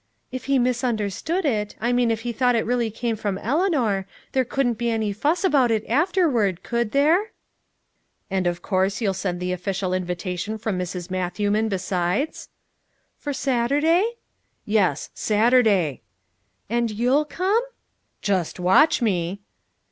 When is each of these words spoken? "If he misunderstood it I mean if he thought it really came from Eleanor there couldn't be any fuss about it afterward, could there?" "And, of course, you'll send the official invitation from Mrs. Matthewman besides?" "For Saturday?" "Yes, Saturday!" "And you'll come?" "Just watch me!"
"If 0.31 0.45
he 0.45 0.57
misunderstood 0.57 1.45
it 1.45 1.75
I 1.79 1.93
mean 1.93 2.09
if 2.09 2.21
he 2.21 2.31
thought 2.33 2.55
it 2.55 2.65
really 2.65 2.89
came 2.89 3.15
from 3.15 3.37
Eleanor 3.37 4.07
there 4.31 4.43
couldn't 4.43 4.79
be 4.79 4.89
any 4.89 5.13
fuss 5.13 5.43
about 5.43 5.69
it 5.69 5.85
afterward, 5.87 6.63
could 6.63 6.89
there?" 6.91 7.33
"And, 8.27 8.47
of 8.47 8.63
course, 8.63 8.99
you'll 8.99 9.13
send 9.13 9.39
the 9.39 9.51
official 9.51 9.93
invitation 9.93 10.57
from 10.57 10.79
Mrs. 10.79 11.11
Matthewman 11.11 11.69
besides?" 11.69 12.49
"For 13.19 13.31
Saturday?" 13.31 14.13
"Yes, 14.65 15.11
Saturday!" 15.13 16.01
"And 16.67 16.89
you'll 16.89 17.25
come?" 17.25 17.61
"Just 18.23 18.59
watch 18.59 19.03
me!" 19.03 19.41